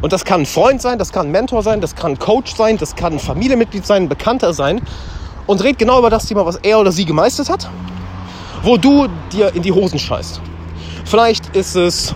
Und 0.00 0.14
das 0.14 0.24
kann 0.24 0.42
ein 0.42 0.46
Freund 0.46 0.80
sein, 0.80 0.98
das 0.98 1.12
kann 1.12 1.26
ein 1.26 1.32
Mentor 1.32 1.62
sein, 1.62 1.82
das 1.82 1.94
kann 1.94 2.12
ein 2.12 2.18
Coach 2.18 2.54
sein, 2.54 2.78
das 2.78 2.96
kann 2.96 3.12
ein 3.12 3.18
Familienmitglied 3.18 3.84
sein, 3.84 4.04
ein 4.04 4.08
Bekannter 4.08 4.54
sein. 4.54 4.80
Und 5.46 5.62
red 5.62 5.78
genau 5.78 5.98
über 5.98 6.08
das 6.08 6.24
Thema, 6.24 6.46
was 6.46 6.56
er 6.56 6.78
oder 6.78 6.90
sie 6.90 7.04
gemeistert 7.04 7.50
hat 7.50 7.68
wo 8.62 8.76
du 8.76 9.08
dir 9.32 9.54
in 9.54 9.62
die 9.62 9.72
Hosen 9.72 9.98
scheißt. 9.98 10.40
Vielleicht 11.04 11.56
ist 11.56 11.74
es 11.74 12.14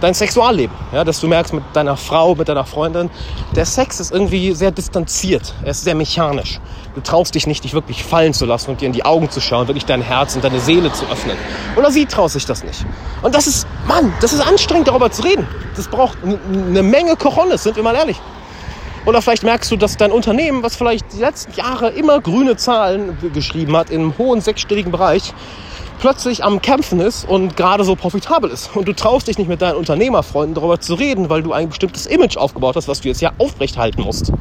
dein 0.00 0.14
Sexualleben, 0.14 0.74
ja, 0.92 1.04
dass 1.04 1.20
du 1.20 1.28
merkst 1.28 1.52
mit 1.52 1.64
deiner 1.74 1.96
Frau, 1.96 2.34
mit 2.34 2.48
deiner 2.48 2.64
Freundin, 2.64 3.10
der 3.54 3.66
Sex 3.66 4.00
ist 4.00 4.12
irgendwie 4.12 4.52
sehr 4.52 4.70
distanziert, 4.70 5.54
er 5.62 5.72
ist 5.72 5.84
sehr 5.84 5.94
mechanisch. 5.94 6.60
Du 6.94 7.00
traust 7.00 7.34
dich 7.34 7.46
nicht, 7.46 7.62
dich 7.64 7.74
wirklich 7.74 8.02
fallen 8.02 8.34
zu 8.34 8.46
lassen 8.46 8.70
und 8.70 8.80
dir 8.80 8.86
in 8.86 8.92
die 8.92 9.04
Augen 9.04 9.30
zu 9.30 9.40
schauen, 9.40 9.68
wirklich 9.68 9.84
dein 9.84 10.02
Herz 10.02 10.34
und 10.34 10.42
deine 10.42 10.58
Seele 10.58 10.92
zu 10.92 11.04
öffnen. 11.06 11.36
Oder 11.76 11.90
sie 11.90 12.06
traut 12.06 12.30
sich 12.30 12.46
das 12.46 12.64
nicht. 12.64 12.84
Und 13.22 13.34
das 13.34 13.46
ist, 13.46 13.66
Mann, 13.86 14.12
das 14.20 14.32
ist 14.32 14.40
anstrengend, 14.40 14.88
darüber 14.88 15.10
zu 15.10 15.22
reden. 15.22 15.46
Das 15.76 15.86
braucht 15.86 16.18
eine 16.22 16.82
Menge 16.82 17.14
Kochonis, 17.16 17.62
sind 17.62 17.76
wir 17.76 17.82
mal 17.82 17.94
ehrlich. 17.94 18.16
Oder 19.06 19.22
vielleicht 19.22 19.44
merkst 19.44 19.70
du, 19.70 19.76
dass 19.76 19.96
dein 19.96 20.12
Unternehmen, 20.12 20.62
was 20.62 20.76
vielleicht 20.76 21.12
die 21.12 21.20
letzten 21.20 21.52
Jahre 21.54 21.90
immer 21.90 22.20
grüne 22.20 22.56
Zahlen 22.56 23.16
geschrieben 23.32 23.76
hat, 23.76 23.90
im 23.90 24.18
hohen 24.18 24.40
sechsstelligen 24.40 24.92
Bereich, 24.92 25.32
plötzlich 26.00 26.42
am 26.42 26.60
Kämpfen 26.60 26.98
ist 26.98 27.28
und 27.28 27.56
gerade 27.56 27.84
so 27.84 27.94
profitabel 27.94 28.50
ist. 28.50 28.74
Und 28.74 28.88
du 28.88 28.94
traust 28.94 29.28
dich 29.28 29.38
nicht 29.38 29.48
mit 29.48 29.62
deinen 29.62 29.76
Unternehmerfreunden 29.76 30.54
darüber 30.54 30.80
zu 30.80 30.94
reden, 30.94 31.28
weil 31.28 31.42
du 31.42 31.52
ein 31.52 31.68
bestimmtes 31.68 32.06
Image 32.06 32.36
aufgebaut 32.36 32.76
hast, 32.76 32.88
was 32.88 33.02
du 33.02 33.08
jetzt 33.08 33.20
ja 33.20 33.32
aufrechthalten 33.38 34.02
musst. 34.02 34.32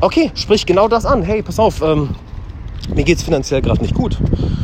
Okay, 0.00 0.30
sprich 0.34 0.64
genau 0.64 0.88
das 0.88 1.04
an. 1.04 1.22
Hey, 1.22 1.42
pass 1.42 1.58
auf, 1.58 1.82
ähm, 1.82 2.10
mir 2.94 3.06
es 3.06 3.22
finanziell 3.22 3.60
gerade 3.60 3.82
nicht 3.82 3.94
gut. 3.94 4.16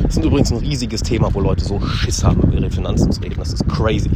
Das 0.05 0.17
ist 0.17 0.25
übrigens 0.25 0.53
ein 0.53 0.59
riesiges 0.59 1.03
Thema, 1.03 1.35
wo 1.35 1.41
Leute 1.41 1.65
so 1.65 1.81
Schiss 1.81 2.23
haben, 2.23 2.41
über 2.43 2.55
ihre 2.55 2.71
Finanzen 2.71 3.11
zu 3.11 3.21
reden. 3.21 3.35
Das 3.39 3.53
ist 3.53 3.69
crazy. 3.69 4.11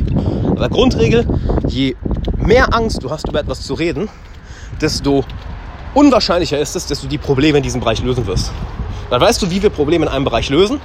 Aber 0.51 0.69
Grundregel, 0.69 1.27
je 1.67 1.97
mehr 2.37 2.73
Angst 2.75 3.03
du 3.03 3.11
hast, 3.11 3.29
über 3.29 3.41
etwas 3.41 3.63
zu 3.63 3.75
reden, 3.75 4.09
desto 4.81 5.25
unwahrscheinlicher 5.95 6.59
ist 6.59 6.77
es, 6.77 6.87
dass 6.87 7.01
du 7.01 7.09
die 7.09 7.19
Probleme 7.19 7.59
in 7.59 7.65
diesem 7.65 7.81
Bereich 7.81 8.01
lösen 8.03 8.27
wirst. 8.27 8.53
Dann 9.11 9.21
weißt 9.21 9.43
du, 9.43 9.51
wie 9.51 9.63
wir 9.63 9.71
Probleme 9.71 10.07
in 10.07 10.13
einem 10.13 10.25
Bereich 10.25 10.49
lösen 10.49 10.81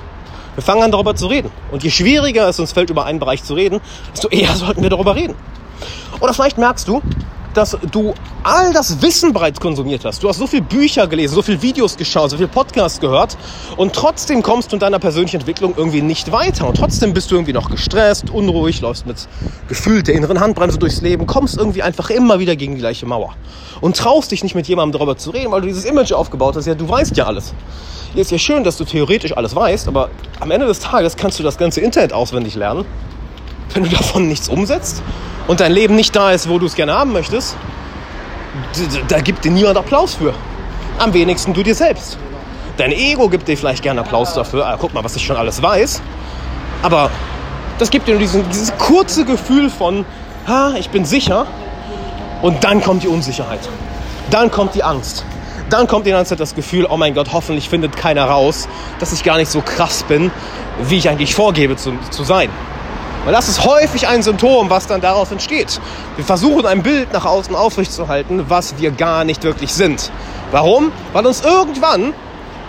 wir 0.56 0.64
fangen 0.64 0.84
an, 0.84 0.92
darüber 0.92 1.16
zu 1.16 1.28
reden. 1.28 1.52
Und 1.72 1.84
je 1.84 1.90
schwieriger 1.90 2.48
es 2.48 2.60
uns 2.60 2.72
fällt, 2.72 2.90
über 2.90 3.06
einen 3.06 3.20
Bereich 3.20 3.44
zu 3.44 3.54
reden, 3.54 3.82
desto 4.12 4.30
eher 4.30 4.56
sollten 4.56 4.82
wir 4.82 4.90
darüber 4.90 5.16
reden. 5.16 5.36
Oder 6.20 6.34
vielleicht 6.34 6.58
merkst 6.58 6.88
du, 6.88 7.02
dass 7.54 7.78
du 7.92 8.14
all 8.44 8.74
das 8.74 9.02
Wissen 9.02 9.32
bereits 9.32 9.60
konsumiert 9.60 10.06
hast. 10.06 10.24
Du 10.24 10.30
hast 10.30 10.38
so 10.38 10.48
viele 10.48 10.64
Bücher 10.64 11.08
gelesen, 11.08 11.36
so 11.36 11.42
viele 11.42 11.62
Videos 11.62 11.98
geschaut, 11.98 12.32
so 12.32 12.38
viele 12.38 12.50
Podcasts 12.50 13.00
gehört 13.00 13.38
und 13.78 13.94
trotzdem 13.94 14.42
kommst 14.42 14.72
du 14.72 14.76
in 14.76 14.80
deiner 14.80 15.00
persönlichen 15.00 15.38
Entwicklung 15.38 15.74
irgendwie 15.78 16.02
nicht 16.02 16.32
weiter 16.32 16.68
und 16.68 16.78
trotzdem 16.78 17.14
bist 17.14 17.32
du 17.32 17.36
irgendwie 17.36 17.54
noch 17.54 17.70
gestresst, 17.70 18.30
unruhig, 18.30 18.82
läufst 18.82 19.06
mit 19.06 19.28
gefühlt 19.68 20.08
der 20.08 20.16
inneren 20.16 20.40
Handbremse 20.40 20.78
durchs 20.78 21.02
Leben, 21.02 21.28
kommst 21.28 21.58
irgendwie 21.58 21.84
einfach 21.84 22.10
immer 22.10 22.40
wieder 22.40 22.56
gegen 22.56 22.76
die 22.76 22.80
gleiche 22.80 23.06
Mauer 23.06 23.36
und 23.82 23.98
traust 23.98 24.32
dich 24.32 24.44
nicht 24.44 24.56
mit 24.56 24.68
jemandem 24.68 25.00
darüber 25.00 25.18
zu 25.18 25.30
reden, 25.30 25.52
weil 25.52 25.62
du 25.62 25.68
dieses 25.68 25.86
Image 25.86 26.12
aufgebaut 26.12 26.56
hast, 26.56 26.66
ja, 26.66 26.76
du 26.76 26.90
weißt 26.90 27.16
ja 27.18 27.26
alles 27.26 27.54
ist 28.22 28.32
ja 28.32 28.38
schön, 28.38 28.64
dass 28.64 28.78
du 28.78 28.86
theoretisch 28.86 29.36
alles 29.36 29.56
weißt, 29.56 29.88
aber 29.88 30.10
am 30.40 30.52
Ende 30.52 30.68
des 30.68 30.80
Tages 30.80 31.16
kannst 31.16 31.40
du 31.40 31.44
das 31.44 31.58
ganze 31.58 31.82
Internet 31.82 32.14
auswendig 32.14 32.56
lernen. 32.56 32.86
Wenn 33.74 33.84
du 33.84 33.90
davon 33.90 34.28
nichts 34.28 34.50
umsetzt 34.50 35.02
und 35.48 35.60
dein 35.60 35.72
Leben 35.72 35.96
nicht 35.96 36.16
da 36.16 36.32
ist, 36.32 36.48
wo 36.48 36.60
du 36.60 36.68
es 36.68 36.76
gerne 36.76 36.94
haben 36.94 37.12
möchtest, 37.12 37.56
da 39.08 39.20
gibt 39.20 39.44
dir 39.46 39.52
niemand 39.52 39.78
Applaus 39.78 40.16
für. 40.16 40.34
Am 41.00 41.14
wenigsten 41.14 41.54
du 41.54 41.64
dir 41.64 41.74
selbst. 41.74 42.18
Dein 42.78 42.92
Ego 42.92 43.30
gibt 43.30 43.48
dir 43.48 43.58
vielleicht 43.58 43.82
gerne 43.82 44.02
Applaus 44.02 44.34
dafür. 44.36 44.66
Ah, 44.68 44.78
guck 44.80 44.94
mal, 44.94 45.04
was 45.04 45.16
ich 45.16 45.26
schon 45.26 45.38
alles 45.38 45.62
weiß. 45.62 46.02
Aber 46.84 47.10
das 47.80 47.90
gibt 47.90 48.08
dir 48.08 48.12
nur 48.12 48.20
diesen, 48.20 48.48
dieses 48.50 48.78
kurze 48.78 49.26
Gefühl 49.26 49.72
von, 49.72 50.06
ha, 50.48 50.74
ich 50.78 50.90
bin 50.92 51.06
sicher. 51.06 51.48
Und 52.44 52.64
dann 52.64 52.82
kommt 52.82 53.04
die 53.04 53.08
Unsicherheit. 53.08 53.62
Dann 54.30 54.52
kommt 54.52 54.76
die 54.76 54.84
Angst 54.84 55.26
dann 55.74 55.88
kommt 55.88 56.06
die 56.06 56.12
ganze 56.12 56.30
Zeit 56.30 56.40
das 56.40 56.54
Gefühl, 56.54 56.86
oh 56.88 56.98
mein 56.98 57.16
Gott, 57.16 57.34
hoffentlich 57.34 57.68
findet 57.68 57.98
keiner 57.98 58.26
raus, 58.26 58.68
dass 59.00 59.12
ich 59.12 59.24
gar 59.24 59.38
nicht 59.38 59.50
so 59.50 59.62
krass 59.62 60.04
bin, 60.04 60.32
wie 60.84 60.98
ich 60.98 61.10
eigentlich 61.10 61.34
vorgebe 61.34 61.76
zu, 61.76 61.94
zu 62.12 62.24
sein. 62.24 62.50
Weil 63.26 63.34
das 63.34 63.48
ist 63.48 63.66
häufig 63.66 64.08
ein 64.08 64.22
Symptom, 64.22 64.70
was 64.70 64.86
dann 64.86 65.02
daraus 65.02 65.32
entsteht. 65.32 65.80
Wir 66.16 66.26
versuchen 66.26 66.66
ein 66.66 66.84
Bild 66.84 67.12
nach 67.12 67.26
außen 67.26 67.56
aufrechtzuerhalten, 67.56 68.46
was 68.50 68.78
wir 68.78 68.92
gar 68.92 69.24
nicht 69.24 69.44
wirklich 69.44 69.74
sind. 69.74 70.12
Warum? 70.52 70.92
Weil 71.12 71.26
uns 71.26 71.42
irgendwann 71.42 72.14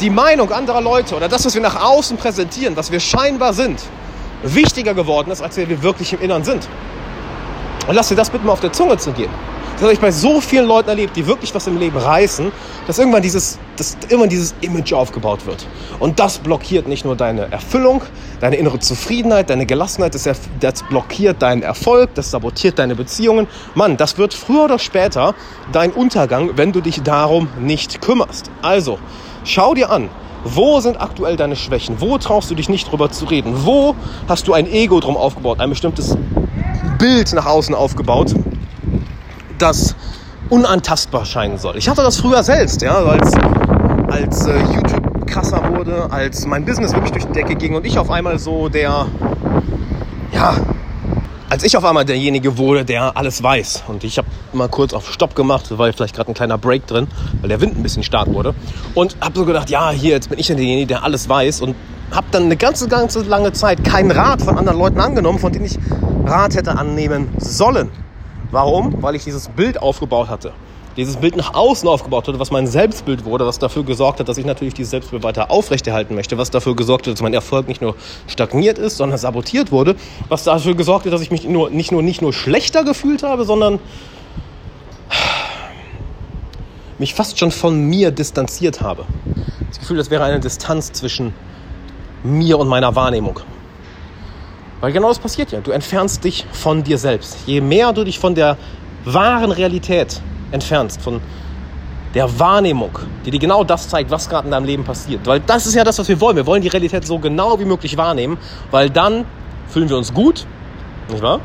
die 0.00 0.10
Meinung 0.10 0.50
anderer 0.50 0.80
Leute 0.80 1.14
oder 1.14 1.28
das, 1.28 1.44
was 1.44 1.54
wir 1.54 1.62
nach 1.62 1.82
außen 1.82 2.16
präsentieren, 2.16 2.76
was 2.76 2.90
wir 2.90 3.00
scheinbar 3.00 3.52
sind, 3.52 3.80
wichtiger 4.42 4.94
geworden 4.94 5.30
ist, 5.30 5.42
als 5.42 5.56
wir 5.56 5.82
wirklich 5.82 6.12
im 6.14 6.22
Innern 6.22 6.44
sind. 6.44 6.68
Und 7.86 7.94
lass 7.94 8.08
dir 8.08 8.16
das 8.16 8.30
bitte 8.30 8.46
mal 8.46 8.52
auf 8.52 8.60
der 8.60 8.72
Zunge 8.72 8.96
zu 8.96 9.12
gehen. 9.12 9.30
Das 9.74 9.82
habe 9.82 9.92
ich 9.92 9.98
bei 9.98 10.12
so 10.12 10.40
vielen 10.40 10.66
Leuten 10.66 10.88
erlebt, 10.88 11.16
die 11.16 11.26
wirklich 11.26 11.52
was 11.52 11.66
im 11.66 11.78
Leben 11.78 11.96
reißen, 11.96 12.52
dass 12.86 12.98
irgendwann 12.98 13.22
dieses, 13.22 13.58
dass 13.76 13.96
irgendwann 14.02 14.28
dieses 14.28 14.54
Image 14.60 14.92
aufgebaut 14.92 15.46
wird. 15.46 15.66
Und 15.98 16.20
das 16.20 16.38
blockiert 16.38 16.86
nicht 16.86 17.04
nur 17.04 17.16
deine 17.16 17.50
Erfüllung, 17.50 18.02
deine 18.40 18.54
innere 18.54 18.78
Zufriedenheit, 18.78 19.50
deine 19.50 19.66
Gelassenheit, 19.66 20.14
das, 20.14 20.28
das 20.60 20.82
blockiert 20.84 21.42
deinen 21.42 21.62
Erfolg, 21.62 22.14
das 22.14 22.30
sabotiert 22.30 22.78
deine 22.78 22.94
Beziehungen. 22.94 23.48
Mann, 23.74 23.96
das 23.96 24.16
wird 24.16 24.32
früher 24.32 24.66
oder 24.66 24.78
später 24.78 25.34
dein 25.72 25.90
Untergang, 25.90 26.50
wenn 26.54 26.70
du 26.70 26.80
dich 26.80 27.02
darum 27.02 27.48
nicht 27.58 28.00
kümmerst. 28.00 28.52
Also, 28.62 29.00
schau 29.42 29.74
dir 29.74 29.90
an, 29.90 30.08
wo 30.44 30.78
sind 30.78 31.00
aktuell 31.00 31.36
deine 31.36 31.56
Schwächen? 31.56 31.96
Wo 32.00 32.16
traust 32.18 32.48
du 32.48 32.54
dich 32.54 32.68
nicht 32.68 32.92
drüber 32.92 33.10
zu 33.10 33.24
reden? 33.24 33.64
Wo 33.64 33.96
hast 34.28 34.46
du 34.46 34.52
ein 34.52 34.70
Ego 34.70 35.00
drum 35.00 35.16
aufgebaut, 35.16 35.58
ein 35.58 35.70
bestimmtes 35.70 36.16
Bild 36.98 37.32
nach 37.32 37.46
außen 37.46 37.74
aufgebaut, 37.74 38.34
das 39.58 39.94
unantastbar 40.50 41.24
scheinen 41.24 41.58
soll? 41.58 41.76
Ich 41.76 41.88
hatte 41.88 42.02
das 42.02 42.18
früher 42.18 42.42
selbst, 42.42 42.82
ja, 42.82 42.94
als, 42.94 43.32
als 44.10 44.46
äh, 44.46 44.58
YouTube 44.58 45.26
krasser 45.26 45.62
wurde, 45.74 46.10
als 46.10 46.46
mein 46.46 46.64
Business 46.64 46.92
wirklich 46.92 47.12
durch 47.12 47.26
die 47.26 47.32
Decke 47.32 47.54
ging 47.56 47.74
und 47.74 47.86
ich 47.86 47.98
auf 47.98 48.10
einmal 48.10 48.38
so 48.38 48.68
der, 48.68 49.06
ja, 50.32 50.54
als 51.54 51.62
ich 51.62 51.76
auf 51.76 51.84
einmal 51.84 52.04
derjenige 52.04 52.58
wurde, 52.58 52.84
der 52.84 53.16
alles 53.16 53.42
weiß. 53.42 53.84
Und 53.86 54.02
ich 54.02 54.18
habe 54.18 54.26
mal 54.52 54.68
kurz 54.68 54.92
auf 54.92 55.12
Stopp 55.12 55.34
gemacht, 55.34 55.76
war 55.78 55.92
vielleicht 55.92 56.16
gerade 56.16 56.30
ein 56.30 56.34
kleiner 56.34 56.58
Break 56.58 56.86
drin, 56.86 57.06
weil 57.40 57.48
der 57.48 57.60
Wind 57.60 57.76
ein 57.76 57.82
bisschen 57.82 58.02
stark 58.02 58.32
wurde. 58.32 58.54
Und 58.94 59.16
habe 59.20 59.38
so 59.38 59.44
gedacht, 59.44 59.70
ja, 59.70 59.90
hier, 59.90 60.12
jetzt 60.12 60.30
bin 60.30 60.38
ich 60.38 60.48
derjenige, 60.48 60.86
der 60.86 61.04
alles 61.04 61.28
weiß. 61.28 61.60
Und 61.60 61.76
habe 62.10 62.26
dann 62.30 62.44
eine 62.44 62.56
ganze, 62.56 62.88
ganze 62.88 63.22
lange 63.22 63.52
Zeit 63.52 63.84
keinen 63.84 64.10
Rat 64.10 64.42
von 64.42 64.58
anderen 64.58 64.78
Leuten 64.78 65.00
angenommen, 65.00 65.38
von 65.38 65.52
denen 65.52 65.66
ich 65.66 65.78
Rat 66.24 66.56
hätte 66.56 66.76
annehmen 66.76 67.28
sollen. 67.38 67.90
Warum? 68.54 69.02
Weil 69.02 69.14
ich 69.14 69.24
dieses 69.24 69.48
Bild 69.48 69.82
aufgebaut 69.82 70.28
hatte 70.28 70.52
dieses 70.96 71.16
Bild 71.16 71.36
nach 71.36 71.54
außen 71.54 71.88
aufgebaut 71.88 72.28
hatte, 72.28 72.38
was 72.38 72.50
mein 72.50 72.66
Selbstbild 72.66 73.24
wurde, 73.24 73.46
was 73.46 73.58
dafür 73.58 73.84
gesorgt 73.84 74.20
hat, 74.20 74.28
dass 74.28 74.38
ich 74.38 74.44
natürlich 74.44 74.74
dieses 74.74 74.90
Selbstbild 74.90 75.22
weiter 75.22 75.50
aufrechterhalten 75.50 76.14
möchte, 76.14 76.38
was 76.38 76.50
dafür 76.50 76.76
gesorgt 76.76 77.06
hat, 77.06 77.14
dass 77.14 77.22
mein 77.22 77.34
Erfolg 77.34 77.68
nicht 77.68 77.82
nur 77.82 77.96
stagniert 78.28 78.78
ist, 78.78 78.96
sondern 78.96 79.18
sabotiert 79.18 79.72
wurde, 79.72 79.96
was 80.28 80.44
dafür 80.44 80.74
gesorgt 80.74 81.06
hat, 81.06 81.12
dass 81.12 81.20
ich 81.20 81.30
mich 81.30 81.48
nur, 81.48 81.70
nicht, 81.70 81.90
nur, 81.90 82.02
nicht 82.02 82.22
nur 82.22 82.32
schlechter 82.32 82.84
gefühlt 82.84 83.22
habe, 83.22 83.44
sondern 83.44 83.80
mich 86.98 87.14
fast 87.14 87.38
schon 87.38 87.50
von 87.50 87.88
mir 87.88 88.10
distanziert 88.10 88.80
habe. 88.80 89.04
Das 89.68 89.80
Gefühl, 89.80 89.96
das 89.96 90.10
wäre 90.10 90.22
eine 90.24 90.38
Distanz 90.38 90.92
zwischen 90.92 91.34
mir 92.22 92.58
und 92.58 92.68
meiner 92.68 92.94
Wahrnehmung. 92.94 93.40
Weil 94.80 94.92
genau 94.92 95.08
das 95.08 95.18
passiert 95.18 95.52
ja. 95.52 95.60
Du 95.60 95.70
entfernst 95.70 96.24
dich 96.24 96.46
von 96.52 96.82
dir 96.82 96.98
selbst. 96.98 97.38
Je 97.46 97.60
mehr 97.60 97.92
du 97.92 98.04
dich 98.04 98.18
von 98.18 98.34
der 98.34 98.56
wahren 99.04 99.52
Realität 99.52 100.20
entfernst 100.50 101.00
von 101.00 101.20
der 102.14 102.38
Wahrnehmung, 102.38 102.98
die 103.26 103.32
dir 103.32 103.40
genau 103.40 103.64
das 103.64 103.88
zeigt, 103.88 104.10
was 104.10 104.28
gerade 104.28 104.46
in 104.46 104.52
deinem 104.52 104.66
Leben 104.66 104.84
passiert. 104.84 105.26
Weil 105.26 105.40
das 105.40 105.66
ist 105.66 105.74
ja 105.74 105.82
das, 105.82 105.98
was 105.98 106.08
wir 106.08 106.20
wollen. 106.20 106.36
Wir 106.36 106.46
wollen 106.46 106.62
die 106.62 106.68
Realität 106.68 107.04
so 107.04 107.18
genau 107.18 107.58
wie 107.58 107.64
möglich 107.64 107.96
wahrnehmen, 107.96 108.38
weil 108.70 108.88
dann 108.88 109.24
fühlen 109.68 109.88
wir 109.88 109.96
uns 109.96 110.14
gut, 110.14 110.46
nicht 111.10 111.22
wahr? 111.22 111.40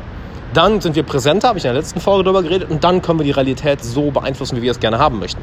Dann 0.54 0.80
sind 0.80 0.96
wir 0.96 1.02
präsenter, 1.02 1.48
habe 1.48 1.58
ich 1.58 1.64
in 1.64 1.72
der 1.72 1.80
letzten 1.80 2.00
Folge 2.00 2.24
darüber 2.24 2.42
geredet, 2.42 2.70
und 2.70 2.82
dann 2.82 3.02
können 3.02 3.18
wir 3.18 3.24
die 3.24 3.30
Realität 3.30 3.82
so 3.84 4.10
beeinflussen, 4.10 4.56
wie 4.56 4.62
wir 4.62 4.70
es 4.70 4.80
gerne 4.80 4.98
haben 4.98 5.18
möchten. 5.18 5.40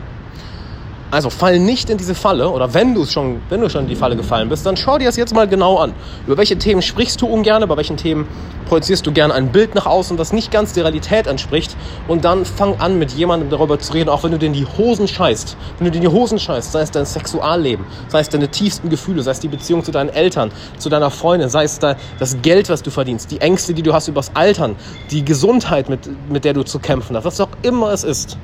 Also 1.09 1.29
fall 1.29 1.57
nicht 1.59 1.89
in 1.89 1.97
diese 1.97 2.15
Falle 2.15 2.49
oder 2.49 2.73
wenn 2.73 2.93
du 2.93 3.05
schon, 3.05 3.41
wenn 3.49 3.61
du 3.61 3.69
schon 3.69 3.83
in 3.83 3.87
die 3.87 3.95
Falle 3.95 4.17
gefallen 4.17 4.49
bist, 4.49 4.65
dann 4.65 4.75
schau 4.75 4.97
dir 4.97 5.05
das 5.05 5.15
jetzt 5.15 5.33
mal 5.33 5.47
genau 5.47 5.77
an. 5.77 5.93
Über 6.25 6.35
welche 6.35 6.57
Themen 6.57 6.81
sprichst 6.81 7.21
du 7.21 7.27
ungern, 7.27 7.63
über 7.63 7.77
welchen 7.77 7.95
Themen 7.95 8.27
projizierst 8.67 9.07
du 9.07 9.13
gerne 9.13 9.33
ein 9.33 9.53
Bild 9.53 9.73
nach 9.73 9.85
außen, 9.85 10.17
das 10.17 10.33
nicht 10.33 10.51
ganz 10.51 10.73
der 10.73 10.83
Realität 10.83 11.25
entspricht 11.27 11.77
und 12.09 12.25
dann 12.25 12.43
fang 12.43 12.81
an 12.81 12.99
mit 12.99 13.11
jemandem 13.11 13.49
darüber 13.49 13.79
zu 13.79 13.93
reden, 13.93 14.09
auch 14.09 14.23
wenn 14.23 14.31
du 14.31 14.37
dir 14.37 14.47
in 14.47 14.53
die 14.53 14.65
Hosen 14.65 15.07
scheißt. 15.07 15.55
Wenn 15.77 15.85
du 15.85 15.91
dir 15.91 16.03
in 16.03 16.09
die 16.09 16.15
Hosen 16.15 16.39
scheißt, 16.39 16.73
sei 16.73 16.81
es 16.81 16.91
dein 16.91 17.05
Sexualleben, 17.05 17.85
sei 18.09 18.19
es 18.19 18.27
deine 18.27 18.49
tiefsten 18.49 18.89
Gefühle, 18.89 19.23
sei 19.23 19.31
es 19.31 19.39
die 19.39 19.47
Beziehung 19.47 19.85
zu 19.85 19.91
deinen 19.91 20.09
Eltern, 20.09 20.51
zu 20.77 20.89
deiner 20.89 21.09
Freundin, 21.09 21.47
sei 21.47 21.63
es 21.63 21.79
das 21.79 22.41
Geld, 22.41 22.69
was 22.69 22.83
du 22.83 22.91
verdienst, 22.91 23.31
die 23.31 23.39
Ängste, 23.39 23.73
die 23.73 23.81
du 23.81 23.93
hast 23.93 24.09
übers 24.09 24.31
Altern, 24.33 24.75
die 25.11 25.23
Gesundheit, 25.23 25.87
mit, 25.87 26.01
mit 26.29 26.43
der 26.43 26.53
du 26.53 26.63
zu 26.63 26.79
kämpfen 26.79 27.15
hast, 27.15 27.23
was 27.23 27.39
auch 27.39 27.49
immer 27.61 27.93
es 27.93 28.03
ist. 28.03 28.37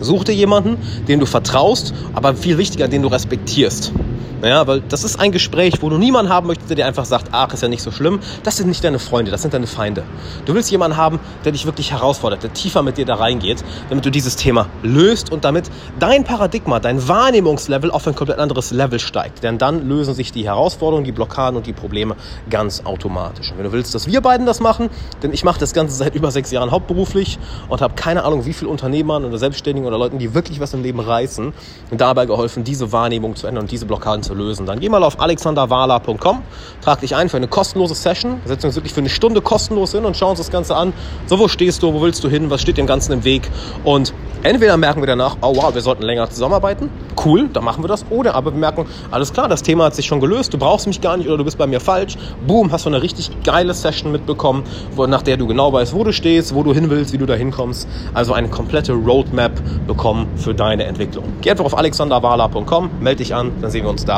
Such 0.00 0.24
dir 0.24 0.34
jemanden, 0.34 0.76
dem 1.08 1.20
du 1.20 1.26
vertraust, 1.26 1.92
aber 2.14 2.34
viel 2.34 2.58
wichtiger, 2.58 2.88
den 2.88 3.02
du 3.02 3.08
respektierst. 3.08 3.92
Ja, 4.42 4.66
weil 4.68 4.80
das 4.82 5.02
ist 5.02 5.18
ein 5.18 5.32
Gespräch, 5.32 5.74
wo 5.80 5.90
du 5.90 5.98
niemanden 5.98 6.30
haben 6.32 6.46
möchtest, 6.46 6.70
der 6.70 6.76
dir 6.76 6.86
einfach 6.86 7.04
sagt, 7.04 7.30
ach, 7.32 7.52
ist 7.52 7.62
ja 7.62 7.68
nicht 7.68 7.82
so 7.82 7.90
schlimm. 7.90 8.20
Das 8.44 8.56
sind 8.56 8.68
nicht 8.68 8.84
deine 8.84 9.00
Freunde, 9.00 9.32
das 9.32 9.42
sind 9.42 9.52
deine 9.52 9.66
Feinde. 9.66 10.04
Du 10.46 10.54
willst 10.54 10.70
jemanden 10.70 10.96
haben, 10.96 11.18
der 11.44 11.50
dich 11.50 11.66
wirklich 11.66 11.90
herausfordert, 11.90 12.44
der 12.44 12.52
tiefer 12.52 12.82
mit 12.82 12.98
dir 12.98 13.04
da 13.04 13.16
reingeht, 13.16 13.64
damit 13.88 14.06
du 14.06 14.10
dieses 14.10 14.36
Thema 14.36 14.66
löst 14.84 15.32
und 15.32 15.44
damit 15.44 15.70
dein 15.98 16.22
Paradigma, 16.22 16.78
dein 16.78 17.08
Wahrnehmungslevel 17.08 17.90
auf 17.90 18.06
ein 18.06 18.14
komplett 18.14 18.38
anderes 18.38 18.70
Level 18.70 19.00
steigt. 19.00 19.42
Denn 19.42 19.58
dann 19.58 19.88
lösen 19.88 20.14
sich 20.14 20.30
die 20.30 20.44
Herausforderungen, 20.44 21.04
die 21.04 21.12
Blockaden 21.12 21.56
und 21.56 21.66
die 21.66 21.72
Probleme 21.72 22.14
ganz 22.48 22.82
automatisch. 22.84 23.50
Und 23.50 23.58
wenn 23.58 23.64
du 23.64 23.72
willst, 23.72 23.92
dass 23.96 24.06
wir 24.06 24.20
beiden 24.20 24.46
das 24.46 24.60
machen, 24.60 24.88
denn 25.24 25.32
ich 25.32 25.42
mache 25.42 25.58
das 25.58 25.72
Ganze 25.72 25.96
seit 25.96 26.14
über 26.14 26.30
sechs 26.30 26.52
Jahren 26.52 26.70
hauptberuflich 26.70 27.40
und 27.68 27.80
habe 27.80 27.94
keine 27.94 28.22
Ahnung, 28.22 28.46
wie 28.46 28.52
viele 28.52 28.70
Unternehmern 28.70 29.24
oder 29.24 29.36
Selbstständigen 29.36 29.88
oder 29.88 29.98
Leuten, 29.98 30.18
die 30.18 30.32
wirklich 30.32 30.60
was 30.60 30.74
im 30.74 30.82
Leben 30.84 31.00
reißen, 31.00 31.52
dabei 31.90 32.26
geholfen, 32.26 32.62
diese 32.62 32.92
Wahrnehmung 32.92 33.34
zu 33.34 33.48
ändern 33.48 33.64
und 33.64 33.72
diese 33.72 33.84
Blockaden 33.84 34.22
zu 34.22 34.27
lösen. 34.34 34.66
Dann 34.66 34.80
geh 34.80 34.88
mal 34.88 35.02
auf 35.02 35.20
alexanderwala.com, 35.20 36.42
trag 36.82 37.00
dich 37.00 37.14
ein 37.14 37.28
für 37.28 37.36
eine 37.36 37.48
kostenlose 37.48 37.94
Session. 37.94 38.40
Setzen 38.44 38.66
uns 38.66 38.76
wirklich 38.76 38.92
für 38.92 39.00
eine 39.00 39.08
Stunde 39.08 39.40
kostenlos 39.40 39.92
hin 39.92 40.04
und 40.04 40.16
schauen 40.16 40.30
uns 40.30 40.38
das 40.38 40.50
Ganze 40.50 40.76
an. 40.76 40.92
So, 41.26 41.38
wo 41.38 41.48
stehst 41.48 41.82
du, 41.82 41.92
wo 41.92 42.02
willst 42.02 42.22
du 42.24 42.28
hin, 42.28 42.50
was 42.50 42.62
steht 42.62 42.78
dem 42.78 42.86
Ganzen 42.86 43.12
im 43.12 43.24
Weg? 43.24 43.50
Und 43.84 44.12
entweder 44.42 44.76
merken 44.76 45.00
wir 45.00 45.06
danach, 45.06 45.36
oh 45.42 45.56
wow, 45.56 45.74
wir 45.74 45.82
sollten 45.82 46.02
länger 46.02 46.28
zusammenarbeiten. 46.30 46.90
Cool, 47.24 47.48
dann 47.52 47.64
machen 47.64 47.82
wir 47.82 47.88
das. 47.88 48.04
Oder 48.10 48.34
aber 48.34 48.52
wir 48.52 48.58
merken, 48.58 48.86
alles 49.10 49.32
klar, 49.32 49.48
das 49.48 49.62
Thema 49.62 49.84
hat 49.84 49.94
sich 49.94 50.06
schon 50.06 50.20
gelöst, 50.20 50.52
du 50.54 50.58
brauchst 50.58 50.86
mich 50.86 51.00
gar 51.00 51.16
nicht 51.16 51.28
oder 51.28 51.38
du 51.38 51.44
bist 51.44 51.58
bei 51.58 51.66
mir 51.66 51.80
falsch. 51.80 52.16
Boom, 52.46 52.72
hast 52.72 52.86
du 52.86 52.90
eine 52.90 53.02
richtig 53.02 53.30
geile 53.44 53.74
Session 53.74 54.12
mitbekommen, 54.12 54.64
wo, 54.94 55.06
nach 55.06 55.22
der 55.22 55.36
du 55.36 55.46
genau 55.46 55.72
weißt, 55.72 55.94
wo 55.94 56.04
du 56.04 56.12
stehst, 56.12 56.54
wo 56.54 56.62
du 56.62 56.72
hin 56.72 56.90
willst, 56.90 57.12
wie 57.12 57.18
du 57.18 57.26
da 57.26 57.34
hinkommst. 57.34 57.88
Also 58.14 58.32
eine 58.32 58.48
komplette 58.48 58.92
Roadmap 58.92 59.52
bekommen 59.86 60.26
für 60.36 60.54
deine 60.54 60.84
Entwicklung. 60.84 61.24
Geh 61.40 61.50
einfach 61.50 61.64
auf 61.64 61.76
alexanderwala.com, 61.76 62.90
melde 63.00 63.18
dich 63.18 63.34
an, 63.34 63.52
dann 63.60 63.70
sehen 63.70 63.84
wir 63.84 63.90
uns 63.90 64.04
da. 64.04 64.17